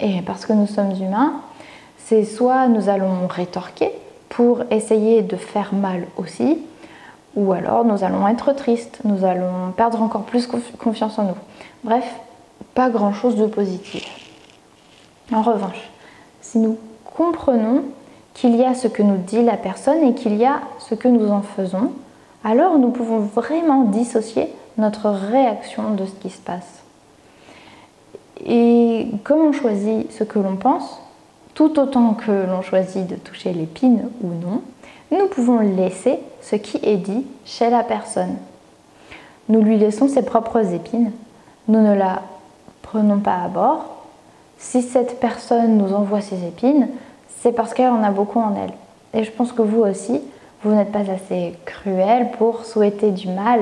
et 0.00 0.22
parce 0.22 0.46
que 0.46 0.52
nous 0.52 0.66
sommes 0.66 0.92
humains, 1.00 1.34
c'est 1.98 2.24
soit 2.24 2.68
nous 2.68 2.88
allons 2.88 3.26
rétorquer 3.28 3.92
pour 4.28 4.62
essayer 4.70 5.22
de 5.22 5.36
faire 5.36 5.74
mal 5.74 6.06
aussi, 6.16 6.58
ou 7.34 7.52
alors 7.52 7.84
nous 7.84 8.04
allons 8.04 8.26
être 8.28 8.52
tristes, 8.52 9.00
nous 9.04 9.24
allons 9.24 9.72
perdre 9.76 10.02
encore 10.02 10.22
plus 10.22 10.48
confiance 10.78 11.18
en 11.18 11.24
nous. 11.24 11.36
Bref, 11.84 12.04
pas 12.74 12.90
grand-chose 12.90 13.36
de 13.36 13.46
positif. 13.46 14.06
En 15.32 15.42
revanche, 15.42 15.90
si 16.40 16.58
nous 16.58 16.78
comprenons 17.16 17.82
qu'il 18.34 18.56
y 18.56 18.64
a 18.64 18.74
ce 18.74 18.88
que 18.88 19.02
nous 19.02 19.18
dit 19.18 19.42
la 19.42 19.56
personne 19.56 20.02
et 20.02 20.14
qu'il 20.14 20.36
y 20.36 20.46
a 20.46 20.60
ce 20.78 20.94
que 20.94 21.08
nous 21.08 21.28
en 21.30 21.42
faisons, 21.42 21.92
alors 22.44 22.78
nous 22.78 22.90
pouvons 22.90 23.18
vraiment 23.18 23.82
dissocier 23.82 24.48
notre 24.76 25.10
réaction 25.10 25.94
de 25.94 26.06
ce 26.06 26.12
qui 26.12 26.30
se 26.30 26.38
passe. 26.38 26.82
Et 28.44 29.06
comme 29.24 29.40
on 29.40 29.52
choisit 29.52 30.10
ce 30.12 30.24
que 30.24 30.38
l'on 30.38 30.56
pense, 30.56 31.00
tout 31.54 31.78
autant 31.78 32.14
que 32.14 32.30
l'on 32.30 32.62
choisit 32.62 33.06
de 33.06 33.16
toucher 33.16 33.52
l'épine 33.52 34.10
ou 34.22 34.28
non, 34.28 34.62
nous 35.10 35.26
pouvons 35.26 35.58
laisser 35.58 36.20
ce 36.40 36.56
qui 36.56 36.78
est 36.82 36.96
dit 36.96 37.26
chez 37.44 37.70
la 37.70 37.82
personne. 37.82 38.36
Nous 39.48 39.62
lui 39.62 39.76
laissons 39.76 40.08
ses 40.08 40.22
propres 40.22 40.74
épines, 40.74 41.10
nous 41.66 41.80
ne 41.80 41.94
la 41.94 42.22
prenons 42.82 43.18
pas 43.18 43.42
à 43.44 43.48
bord. 43.48 44.04
Si 44.58 44.82
cette 44.82 45.18
personne 45.20 45.78
nous 45.78 45.94
envoie 45.94 46.20
ses 46.20 46.46
épines, 46.46 46.88
c'est 47.40 47.52
parce 47.52 47.74
qu'elle 47.74 47.90
en 47.90 48.02
a 48.02 48.10
beaucoup 48.10 48.40
en 48.40 48.54
elle. 48.54 48.72
Et 49.18 49.24
je 49.24 49.30
pense 49.30 49.52
que 49.52 49.62
vous 49.62 49.80
aussi, 49.80 50.20
vous 50.62 50.72
n'êtes 50.72 50.92
pas 50.92 51.10
assez 51.10 51.54
cruel 51.64 52.30
pour 52.32 52.64
souhaiter 52.64 53.10
du 53.10 53.28
mal 53.28 53.60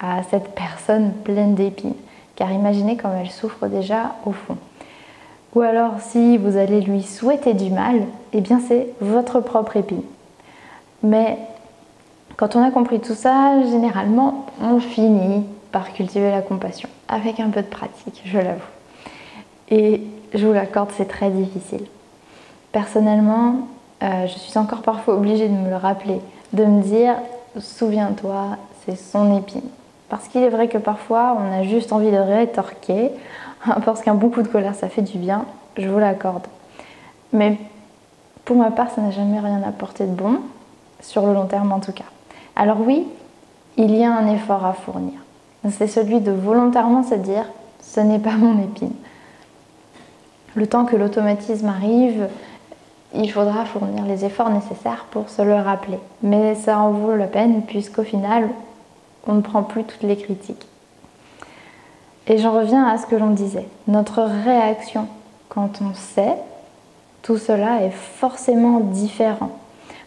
à 0.00 0.22
cette 0.24 0.54
personne 0.54 1.12
pleine 1.24 1.54
d'épines 1.54 1.94
car 2.36 2.50
imaginez 2.52 2.96
comme 2.96 3.12
elle 3.12 3.30
souffre 3.30 3.66
déjà 3.66 4.14
au 4.24 4.32
fond. 4.32 4.56
Ou 5.54 5.60
alors 5.60 6.00
si 6.00 6.38
vous 6.38 6.56
allez 6.56 6.80
lui 6.80 7.02
souhaiter 7.02 7.54
du 7.54 7.70
mal, 7.70 8.02
eh 8.32 8.40
bien 8.40 8.60
c'est 8.66 8.88
votre 9.00 9.40
propre 9.40 9.76
épine. 9.76 10.02
Mais 11.02 11.38
quand 12.36 12.56
on 12.56 12.64
a 12.64 12.70
compris 12.70 13.00
tout 13.00 13.14
ça, 13.14 13.62
généralement 13.62 14.46
on 14.60 14.80
finit 14.80 15.44
par 15.70 15.92
cultiver 15.92 16.30
la 16.30 16.42
compassion, 16.42 16.88
avec 17.08 17.40
un 17.40 17.50
peu 17.50 17.62
de 17.62 17.66
pratique, 17.66 18.22
je 18.24 18.38
l'avoue. 18.38 18.60
Et 19.70 20.02
je 20.34 20.46
vous 20.46 20.52
l'accorde, 20.52 20.90
c'est 20.96 21.08
très 21.08 21.30
difficile. 21.30 21.86
Personnellement, 22.72 23.68
euh, 24.02 24.26
je 24.26 24.38
suis 24.38 24.58
encore 24.58 24.82
parfois 24.82 25.14
obligée 25.14 25.48
de 25.48 25.54
me 25.54 25.68
le 25.68 25.76
rappeler, 25.76 26.20
de 26.52 26.64
me 26.64 26.82
dire, 26.82 27.14
souviens-toi, 27.58 28.56
c'est 28.84 28.96
son 28.96 29.36
épine. 29.36 29.62
Parce 30.12 30.28
qu'il 30.28 30.42
est 30.42 30.50
vrai 30.50 30.68
que 30.68 30.76
parfois, 30.76 31.38
on 31.40 31.50
a 31.58 31.62
juste 31.62 31.90
envie 31.90 32.10
de 32.10 32.18
rétorquer, 32.18 33.10
parce 33.86 34.02
qu'un 34.02 34.12
bon 34.12 34.28
coup 34.28 34.42
de 34.42 34.48
colère, 34.48 34.74
ça 34.74 34.90
fait 34.90 35.00
du 35.00 35.16
bien, 35.16 35.46
je 35.78 35.88
vous 35.88 35.98
l'accorde. 35.98 36.46
Mais 37.32 37.56
pour 38.44 38.56
ma 38.56 38.70
part, 38.70 38.90
ça 38.90 39.00
n'a 39.00 39.10
jamais 39.10 39.40
rien 39.40 39.62
apporté 39.66 40.04
de 40.04 40.12
bon, 40.12 40.40
sur 41.00 41.26
le 41.26 41.32
long 41.32 41.46
terme 41.46 41.72
en 41.72 41.80
tout 41.80 41.92
cas. 41.92 42.04
Alors 42.56 42.82
oui, 42.82 43.06
il 43.78 43.96
y 43.96 44.04
a 44.04 44.12
un 44.12 44.30
effort 44.34 44.66
à 44.66 44.74
fournir. 44.74 45.14
C'est 45.70 45.86
celui 45.86 46.20
de 46.20 46.30
volontairement 46.30 47.02
se 47.02 47.14
dire, 47.14 47.46
ce 47.80 48.00
n'est 48.00 48.18
pas 48.18 48.36
mon 48.36 48.62
épine. 48.62 48.92
Le 50.56 50.66
temps 50.66 50.84
que 50.84 50.94
l'automatisme 50.94 51.68
arrive, 51.68 52.28
il 53.14 53.32
faudra 53.32 53.64
fournir 53.64 54.04
les 54.04 54.26
efforts 54.26 54.50
nécessaires 54.50 55.06
pour 55.10 55.30
se 55.30 55.40
le 55.40 55.54
rappeler. 55.54 55.98
Mais 56.22 56.54
ça 56.54 56.80
en 56.80 56.90
vaut 56.90 57.16
la 57.16 57.28
peine 57.28 57.62
puisqu'au 57.62 58.02
final, 58.02 58.50
on 59.26 59.34
ne 59.34 59.40
prend 59.40 59.62
plus 59.62 59.84
toutes 59.84 60.02
les 60.02 60.16
critiques. 60.16 60.66
Et 62.26 62.38
j'en 62.38 62.52
reviens 62.52 62.86
à 62.86 62.98
ce 62.98 63.06
que 63.06 63.16
l'on 63.16 63.30
disait. 63.30 63.66
Notre 63.88 64.22
réaction 64.22 65.08
quand 65.48 65.80
on 65.82 65.94
sait, 65.94 66.36
tout 67.22 67.36
cela 67.36 67.82
est 67.82 67.90
forcément 67.90 68.80
différent. 68.80 69.50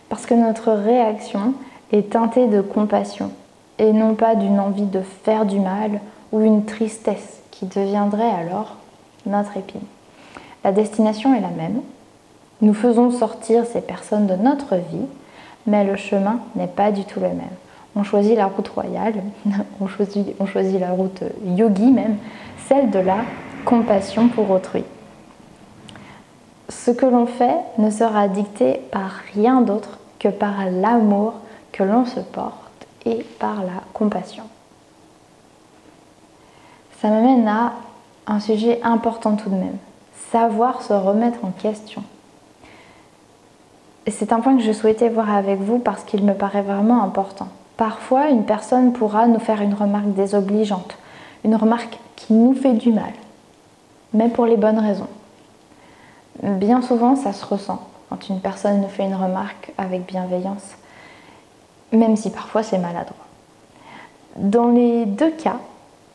Parce 0.09 0.25
que 0.25 0.33
notre 0.33 0.71
réaction 0.71 1.53
est 1.91 2.11
teintée 2.11 2.47
de 2.47 2.61
compassion 2.61 3.31
et 3.79 3.91
non 3.91 4.15
pas 4.15 4.35
d'une 4.35 4.59
envie 4.59 4.85
de 4.85 5.01
faire 5.01 5.45
du 5.45 5.59
mal 5.59 5.99
ou 6.31 6.41
une 6.41 6.65
tristesse 6.65 7.41
qui 7.51 7.65
deviendrait 7.65 8.29
alors 8.29 8.77
notre 9.25 9.57
épine. 9.57 9.81
La 10.63 10.71
destination 10.71 11.35
est 11.35 11.41
la 11.41 11.49
même. 11.49 11.81
Nous 12.61 12.73
faisons 12.73 13.11
sortir 13.11 13.65
ces 13.65 13.81
personnes 13.81 14.27
de 14.27 14.35
notre 14.35 14.75
vie, 14.75 15.05
mais 15.67 15.83
le 15.83 15.95
chemin 15.95 16.39
n'est 16.55 16.67
pas 16.67 16.91
du 16.91 17.03
tout 17.03 17.19
le 17.19 17.27
même 17.27 17.49
on 17.95 18.03
choisit 18.03 18.35
la 18.35 18.47
route 18.47 18.67
royale, 18.67 19.23
on 19.79 19.87
choisit, 19.87 20.79
la 20.79 20.91
route 20.91 21.23
yogi 21.45 21.91
même, 21.91 22.17
celle 22.67 22.91
de 22.91 22.99
la 22.99 23.17
compassion 23.63 24.27
pour 24.27 24.51
autrui. 24.51 24.83
Ce 26.69 26.91
que 26.91 27.05
l'on 27.05 27.25
fait 27.25 27.57
ne 27.77 27.89
sera 27.89 28.27
dicté 28.27 28.81
par 28.91 29.11
rien 29.33 29.61
d'autre 29.61 29.99
que 30.19 30.27
par 30.27 30.65
l'amour 30.69 31.35
que 31.71 31.83
l'on 31.83 32.05
se 32.05 32.19
porte 32.19 32.87
et 33.05 33.23
par 33.39 33.61
la 33.61 33.83
compassion. 33.93 34.43
Ça 37.01 37.09
m'amène 37.09 37.47
à 37.47 37.73
un 38.27 38.39
sujet 38.39 38.79
important 38.83 39.35
tout 39.35 39.49
de 39.49 39.55
même, 39.55 39.77
savoir 40.31 40.81
se 40.81 40.93
remettre 40.93 41.43
en 41.43 41.51
question. 41.51 42.03
c'est 44.07 44.33
un 44.33 44.39
point 44.39 44.57
que 44.57 44.63
je 44.63 44.71
souhaitais 44.71 45.09
voir 45.09 45.33
avec 45.33 45.59
vous 45.59 45.77
parce 45.77 46.03
qu'il 46.03 46.23
me 46.23 46.33
paraît 46.33 46.61
vraiment 46.61 47.03
important. 47.03 47.49
Parfois, 47.77 48.29
une 48.29 48.45
personne 48.45 48.93
pourra 48.93 49.27
nous 49.27 49.39
faire 49.39 49.61
une 49.61 49.73
remarque 49.73 50.13
désobligeante, 50.13 50.97
une 51.43 51.55
remarque 51.55 51.99
qui 52.15 52.33
nous 52.33 52.53
fait 52.53 52.73
du 52.73 52.91
mal, 52.91 53.11
mais 54.13 54.29
pour 54.29 54.45
les 54.45 54.57
bonnes 54.57 54.79
raisons. 54.79 55.07
Bien 56.41 56.81
souvent, 56.81 57.15
ça 57.15 57.33
se 57.33 57.45
ressent 57.45 57.81
quand 58.09 58.29
une 58.29 58.39
personne 58.39 58.81
nous 58.81 58.87
fait 58.87 59.05
une 59.05 59.15
remarque 59.15 59.73
avec 59.77 60.05
bienveillance, 60.05 60.75
même 61.91 62.15
si 62.15 62.29
parfois 62.29 62.63
c'est 62.63 62.77
maladroit. 62.77 63.25
Dans 64.37 64.67
les 64.67 65.05
deux 65.05 65.31
cas, 65.31 65.57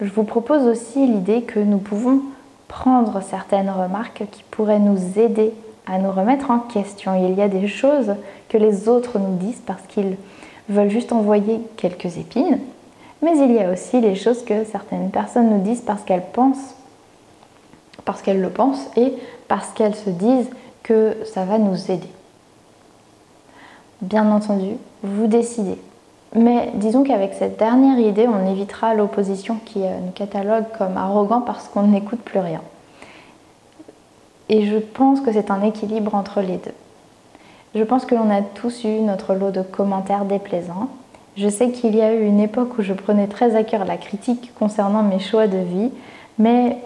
je 0.01 0.11
vous 0.11 0.25
propose 0.25 0.67
aussi 0.67 1.07
l'idée 1.07 1.43
que 1.43 1.61
nous 1.61 1.79
pouvons 1.79 2.23
prendre 2.69 3.21
certaines 3.23 3.71
remarques 3.71 4.25
qui 4.31 4.43
pourraient 4.51 4.79
nous 4.79 5.19
aider 5.19 5.53
à 5.87 5.99
nous 5.99 6.11
remettre 6.11 6.51
en 6.51 6.61
question. 6.61 7.15
Il 7.15 7.35
y 7.35 7.43
a 7.43 7.49
des 7.49 7.67
choses 7.67 8.15
que 8.49 8.57
les 8.57 8.89
autres 8.89 9.19
nous 9.19 9.37
disent 9.37 9.63
parce 9.67 9.83
qu'ils 9.89 10.17
veulent 10.71 10.91
juste 10.91 11.13
envoyer 11.13 11.61
quelques 11.77 12.17
épines, 12.17 12.59
mais 13.23 13.37
il 13.37 13.53
y 13.53 13.59
a 13.59 13.71
aussi 13.71 14.01
les 14.01 14.15
choses 14.15 14.45
que 14.45 14.65
certaines 14.65 15.11
personnes 15.11 15.51
nous 15.51 15.61
disent 15.61 15.83
parce 15.83 16.03
qu'elles 16.03 16.27
pensent, 16.33 16.75
parce 18.05 18.23
qu'elles 18.23 18.41
le 18.41 18.51
pensent 18.51 18.89
et 18.97 19.15
parce 19.49 19.69
qu'elles 19.73 19.95
se 19.95 20.11
disent 20.11 20.51
que 20.83 21.17
ça 21.25 21.45
va 21.45 21.59
nous 21.59 21.91
aider. 21.91 22.09
Bien 24.01 24.31
entendu, 24.31 24.77
vous 25.03 25.27
décidez. 25.27 25.77
Mais 26.35 26.71
disons 26.75 27.03
qu'avec 27.03 27.35
cette 27.35 27.59
dernière 27.59 27.99
idée, 27.99 28.27
on 28.29 28.51
évitera 28.51 28.95
l'opposition 28.95 29.59
qui 29.65 29.83
euh, 29.83 29.99
nous 29.99 30.13
catalogue 30.13 30.65
comme 30.79 30.97
arrogant 30.97 31.41
parce 31.41 31.69
qu'on 31.69 31.89
n'écoute 31.89 32.21
plus 32.21 32.39
rien. 32.39 32.63
Et 34.49 34.67
je 34.67 34.77
pense 34.77 35.21
que 35.21 35.33
c'est 35.33 35.51
un 35.51 35.63
équilibre 35.63 36.15
entre 36.15 36.41
les 36.41 36.57
deux. 36.57 36.75
Je 37.75 37.85
pense 37.85 38.05
que 38.05 38.17
l'on 38.17 38.31
a 38.31 38.43
tous 38.43 38.85
eu 38.85 39.01
notre 39.01 39.35
lot 39.35 39.53
de 39.53 39.63
commentaires 39.63 40.25
déplaisants. 40.25 40.89
Je 41.37 41.49
sais 41.49 41.71
qu'il 41.71 41.95
y 41.95 42.03
a 42.03 42.13
eu 42.13 42.27
une 42.27 42.41
époque 42.41 42.77
où 42.79 42.83
je 42.83 42.93
prenais 42.93 43.29
très 43.29 43.55
à 43.55 43.63
cœur 43.63 43.85
la 43.85 43.97
critique 43.97 44.53
concernant 44.59 45.05
mes 45.05 45.21
choix 45.21 45.47
de 45.47 45.59
vie, 45.59 45.91
mais 46.39 46.79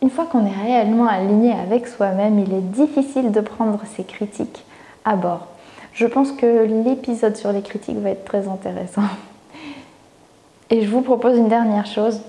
une 0.00 0.08
fois 0.08 0.24
qu'on 0.24 0.46
est 0.46 0.64
réellement 0.64 1.06
aligné 1.06 1.52
avec 1.52 1.86
soi-même, 1.86 2.38
il 2.38 2.52
est 2.54 2.60
difficile 2.60 3.32
de 3.32 3.40
prendre 3.40 3.80
ces 3.94 4.04
critiques 4.04 4.64
à 5.04 5.16
bord. 5.16 5.46
Je 5.92 6.06
pense 6.06 6.32
que 6.32 6.64
l'épisode 6.64 7.36
sur 7.36 7.52
les 7.52 7.62
critiques 7.62 7.98
va 7.98 8.10
être 8.10 8.24
très 8.24 8.48
intéressant. 8.48 9.02
Et 10.70 10.82
je 10.82 10.90
vous 10.90 11.02
propose 11.02 11.36
une 11.36 11.48
dernière 11.48 11.86
chose. 11.86 12.22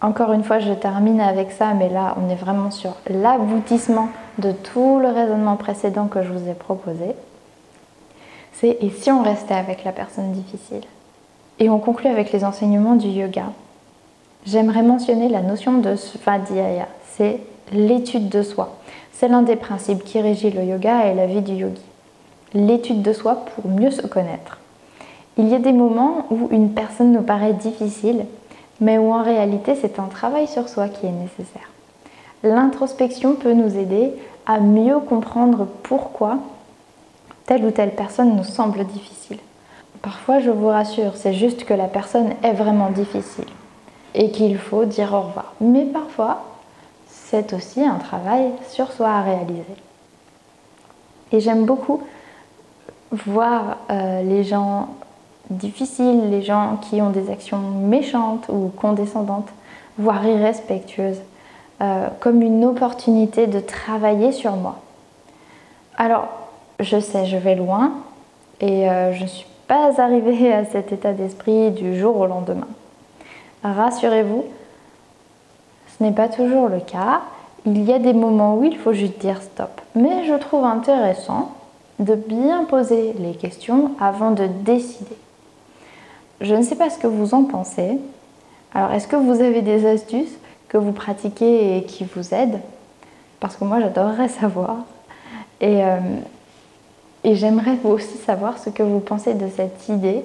Encore 0.00 0.32
une 0.32 0.42
fois, 0.42 0.58
je 0.58 0.72
termine 0.72 1.20
avec 1.20 1.52
ça, 1.52 1.72
mais 1.74 1.88
là, 1.88 2.16
on 2.20 2.28
est 2.28 2.34
vraiment 2.34 2.72
sur 2.72 2.96
l'aboutissement 3.08 4.08
de 4.38 4.52
tout 4.52 4.98
le 4.98 5.08
raisonnement 5.08 5.56
précédent 5.56 6.06
que 6.06 6.22
je 6.22 6.32
vous 6.32 6.48
ai 6.48 6.54
proposé. 6.54 7.14
C'est 8.54 8.78
et 8.80 8.90
si 8.90 9.10
on 9.10 9.22
restait 9.22 9.54
avec 9.54 9.84
la 9.84 9.92
personne 9.92 10.32
difficile? 10.32 10.82
Et 11.58 11.68
on 11.68 11.78
conclut 11.78 12.08
avec 12.08 12.32
les 12.32 12.44
enseignements 12.44 12.96
du 12.96 13.08
yoga. 13.08 13.46
J'aimerais 14.46 14.82
mentionner 14.82 15.28
la 15.28 15.42
notion 15.42 15.78
de 15.78 15.94
svadhyaya, 15.94 16.88
c'est 17.16 17.40
l'étude 17.72 18.28
de 18.28 18.42
soi. 18.42 18.76
C'est 19.12 19.28
l'un 19.28 19.42
des 19.42 19.56
principes 19.56 20.02
qui 20.02 20.20
régit 20.20 20.50
le 20.50 20.64
yoga 20.64 21.06
et 21.06 21.14
la 21.14 21.26
vie 21.26 21.42
du 21.42 21.52
yogi 21.52 21.82
l'étude 22.54 23.02
de 23.02 23.12
soi 23.12 23.44
pour 23.54 23.70
mieux 23.70 23.90
se 23.90 24.06
connaître. 24.06 24.58
Il 25.38 25.48
y 25.48 25.54
a 25.54 25.58
des 25.58 25.72
moments 25.72 26.26
où 26.30 26.48
une 26.50 26.72
personne 26.72 27.12
nous 27.12 27.22
paraît 27.22 27.54
difficile, 27.54 28.26
mais 28.80 28.98
où 28.98 29.12
en 29.12 29.22
réalité 29.22 29.74
c'est 29.74 29.98
un 29.98 30.06
travail 30.06 30.46
sur 30.46 30.68
soi 30.68 30.88
qui 30.88 31.06
est 31.06 31.12
nécessaire. 31.12 31.71
L'introspection 32.42 33.34
peut 33.34 33.52
nous 33.52 33.76
aider 33.76 34.12
à 34.46 34.58
mieux 34.58 34.98
comprendre 34.98 35.66
pourquoi 35.82 36.38
telle 37.46 37.64
ou 37.64 37.70
telle 37.70 37.94
personne 37.94 38.36
nous 38.36 38.44
semble 38.44 38.84
difficile. 38.84 39.38
Parfois, 40.00 40.40
je 40.40 40.50
vous 40.50 40.68
rassure, 40.68 41.16
c'est 41.16 41.34
juste 41.34 41.64
que 41.64 41.74
la 41.74 41.86
personne 41.86 42.32
est 42.42 42.52
vraiment 42.52 42.90
difficile 42.90 43.46
et 44.14 44.30
qu'il 44.30 44.58
faut 44.58 44.84
dire 44.84 45.12
au 45.14 45.20
revoir. 45.20 45.54
Mais 45.60 45.84
parfois, 45.84 46.42
c'est 47.06 47.52
aussi 47.52 47.82
un 47.82 47.96
travail 47.96 48.50
sur 48.68 48.90
soi 48.92 49.08
à 49.08 49.22
réaliser. 49.22 49.64
Et 51.30 51.40
j'aime 51.40 51.64
beaucoup 51.64 52.02
voir 53.10 53.78
euh, 53.90 54.22
les 54.22 54.44
gens 54.44 54.88
difficiles, 55.50 56.30
les 56.30 56.42
gens 56.42 56.78
qui 56.80 57.00
ont 57.00 57.10
des 57.10 57.30
actions 57.30 57.60
méchantes 57.60 58.46
ou 58.48 58.70
condescendantes, 58.76 59.48
voire 59.98 60.26
irrespectueuses, 60.26 61.20
euh, 61.82 62.08
comme 62.20 62.42
une 62.42 62.64
opportunité 62.64 63.46
de 63.46 63.58
travailler 63.58 64.30
sur 64.30 64.52
moi. 64.52 64.76
Alors, 65.96 66.28
je 66.78 67.00
sais, 67.00 67.26
je 67.26 67.36
vais 67.36 67.56
loin 67.56 67.92
et 68.60 68.88
euh, 68.88 69.12
je 69.12 69.22
ne 69.22 69.28
suis 69.28 69.46
pas 69.66 69.90
arrivée 70.00 70.52
à 70.52 70.64
cet 70.64 70.92
état 70.92 71.12
d'esprit 71.12 71.72
du 71.72 71.98
jour 71.98 72.16
au 72.16 72.26
lendemain. 72.26 72.68
Rassurez-vous, 73.64 74.44
ce 75.98 76.04
n'est 76.04 76.12
pas 76.12 76.28
toujours 76.28 76.68
le 76.68 76.80
cas. 76.80 77.22
Il 77.66 77.82
y 77.82 77.92
a 77.92 77.98
des 77.98 78.12
moments 78.12 78.56
où 78.56 78.64
il 78.64 78.76
faut 78.76 78.92
juste 78.92 79.18
dire 79.18 79.42
stop. 79.42 79.80
Mais 79.94 80.24
je 80.26 80.34
trouve 80.34 80.64
intéressant 80.64 81.52
de 81.98 82.14
bien 82.14 82.64
poser 82.64 83.12
les 83.18 83.34
questions 83.34 83.92
avant 84.00 84.30
de 84.30 84.46
décider. 84.46 85.16
Je 86.40 86.54
ne 86.54 86.62
sais 86.62 86.74
pas 86.74 86.90
ce 86.90 86.98
que 86.98 87.06
vous 87.06 87.34
en 87.34 87.44
pensez. 87.44 87.98
Alors, 88.74 88.92
est-ce 88.92 89.06
que 89.06 89.16
vous 89.16 89.40
avez 89.40 89.62
des 89.62 89.86
astuces 89.86 90.38
que 90.72 90.78
vous 90.78 90.92
pratiquez 90.92 91.76
et 91.76 91.84
qui 91.84 92.04
vous 92.04 92.32
aident 92.32 92.60
Parce 93.40 93.56
que 93.56 93.64
moi, 93.64 93.78
j'adorerais 93.78 94.28
savoir. 94.28 94.76
Et, 95.60 95.84
euh, 95.84 95.98
et 97.24 97.34
j'aimerais 97.34 97.76
aussi 97.84 98.16
savoir 98.16 98.56
ce 98.58 98.70
que 98.70 98.82
vous 98.82 99.00
pensez 99.00 99.34
de 99.34 99.48
cette 99.54 99.88
idée 99.90 100.24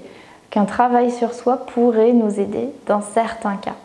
qu'un 0.50 0.64
travail 0.64 1.12
sur 1.12 1.34
soi 1.34 1.58
pourrait 1.58 2.14
nous 2.14 2.40
aider 2.40 2.70
dans 2.86 3.02
certains 3.02 3.58
cas. 3.58 3.76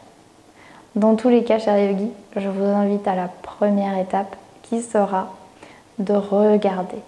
Dans 0.94 1.16
tous 1.16 1.31
les 1.31 1.42
cas, 1.42 1.59
cher 1.59 1.77
Yogi, 1.77 2.11
je 2.37 2.48
vous 2.48 2.64
invite 2.64 3.09
à 3.09 3.16
la 3.16 3.29
première 3.29 3.98
étape 3.98 4.37
qui 4.62 4.83
sera 4.83 5.31
de 5.98 6.14
regarder 6.14 6.98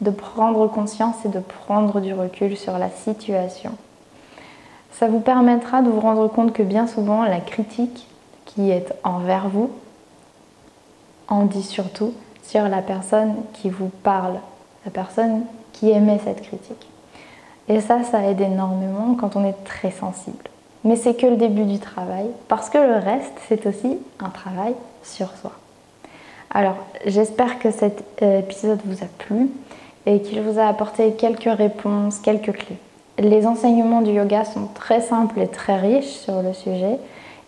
de 0.00 0.10
prendre 0.10 0.66
conscience 0.66 1.24
et 1.24 1.28
de 1.28 1.38
prendre 1.38 2.00
du 2.00 2.12
recul 2.12 2.56
sur 2.56 2.76
la 2.76 2.90
situation. 2.90 3.70
Ça 4.90 5.06
vous 5.06 5.20
permettra 5.20 5.80
de 5.80 5.88
vous 5.88 6.00
rendre 6.00 6.26
compte 6.26 6.52
que 6.52 6.64
bien 6.64 6.88
souvent 6.88 7.22
la 7.22 7.38
critique 7.38 8.08
qui 8.44 8.70
est 8.70 8.92
envers 9.04 9.48
vous 9.48 9.70
en 11.28 11.44
dit 11.44 11.62
surtout 11.62 12.12
sur 12.42 12.68
la 12.68 12.82
personne 12.82 13.34
qui 13.54 13.70
vous 13.70 13.90
parle, 14.02 14.34
la 14.84 14.90
personne 14.90 15.42
qui 15.72 15.90
émet 15.90 16.20
cette 16.22 16.42
critique. 16.42 16.88
Et 17.68 17.80
ça, 17.80 18.02
ça 18.04 18.22
aide 18.24 18.40
énormément 18.40 19.14
quand 19.18 19.36
on 19.36 19.44
est 19.44 19.64
très 19.64 19.90
sensible. 19.90 20.44
Mais 20.84 20.96
c'est 20.96 21.14
que 21.14 21.26
le 21.26 21.36
début 21.36 21.64
du 21.64 21.78
travail, 21.78 22.26
parce 22.48 22.68
que 22.68 22.78
le 22.78 22.96
reste, 22.96 23.32
c'est 23.48 23.66
aussi 23.66 23.98
un 24.18 24.30
travail 24.30 24.74
sur 25.02 25.28
soi. 25.36 25.52
Alors, 26.50 26.76
j'espère 27.06 27.58
que 27.58 27.70
cet 27.70 28.04
euh, 28.20 28.40
épisode 28.40 28.80
vous 28.84 29.02
a 29.02 29.06
plu 29.18 29.48
et 30.04 30.20
qu'il 30.20 30.42
vous 30.42 30.58
a 30.58 30.66
apporté 30.66 31.12
quelques 31.12 31.44
réponses, 31.44 32.18
quelques 32.18 32.52
clés. 32.52 32.78
Les 33.18 33.46
enseignements 33.46 34.02
du 34.02 34.12
yoga 34.12 34.44
sont 34.44 34.66
très 34.74 35.00
simples 35.00 35.40
et 35.40 35.48
très 35.48 35.76
riches 35.76 36.04
sur 36.04 36.42
le 36.42 36.52
sujet 36.52 36.98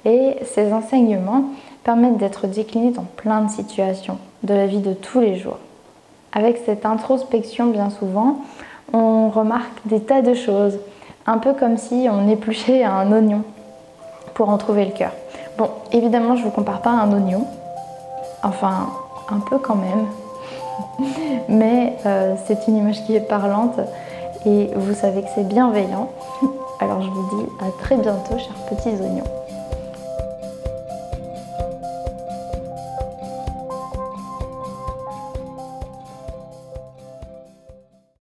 et 0.04 0.36
ces 0.44 0.72
enseignements 0.72 1.44
permettent 1.82 2.16
d'être 2.16 2.46
déclinés 2.46 2.90
dans 2.90 3.06
plein 3.16 3.42
de 3.42 3.50
situations 3.50 4.18
de 4.42 4.54
la 4.54 4.66
vie 4.66 4.80
de 4.80 4.92
tous 4.92 5.20
les 5.20 5.36
jours. 5.36 5.58
Avec 6.32 6.60
cette 6.64 6.84
introspection, 6.84 7.66
bien 7.66 7.90
souvent, 7.90 8.38
on 8.92 9.28
remarque 9.28 9.86
des 9.86 10.00
tas 10.00 10.22
de 10.22 10.34
choses, 10.34 10.78
un 11.26 11.38
peu 11.38 11.52
comme 11.52 11.76
si 11.76 12.08
on 12.10 12.28
épluchait 12.28 12.84
un 12.84 13.10
oignon 13.12 13.42
pour 14.34 14.48
en 14.48 14.58
trouver 14.58 14.84
le 14.84 14.92
cœur. 14.92 15.12
Bon, 15.56 15.70
évidemment, 15.92 16.36
je 16.36 16.40
ne 16.40 16.46
vous 16.46 16.50
compare 16.50 16.80
pas 16.80 16.90
à 16.90 16.94
un 16.94 17.12
oignon, 17.12 17.46
enfin, 18.42 18.88
un 19.30 19.40
peu 19.40 19.58
quand 19.58 19.76
même, 19.76 20.06
mais 21.48 21.96
euh, 22.04 22.34
c'est 22.46 22.66
une 22.66 22.78
image 22.78 23.04
qui 23.04 23.14
est 23.14 23.28
parlante 23.28 23.78
et 24.44 24.70
vous 24.74 24.94
savez 24.94 25.22
que 25.22 25.28
c'est 25.34 25.46
bienveillant. 25.46 26.10
Alors 26.80 27.00
je 27.00 27.08
vous 27.08 27.38
dis 27.38 27.46
à 27.60 27.70
très 27.82 27.96
bientôt, 27.96 28.36
chers 28.36 28.76
petits 28.76 29.00
oignons. 29.00 29.43